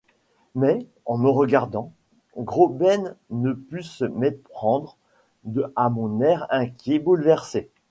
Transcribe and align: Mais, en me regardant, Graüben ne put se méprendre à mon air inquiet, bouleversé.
Mais, 0.55 0.83
en 1.05 1.19
me 1.19 1.29
regardant, 1.29 1.91
Graüben 2.35 3.15
ne 3.29 3.53
put 3.53 3.83
se 3.83 4.03
méprendre 4.03 4.97
à 5.75 5.89
mon 5.91 6.21
air 6.21 6.47
inquiet, 6.49 6.97
bouleversé. 6.97 7.69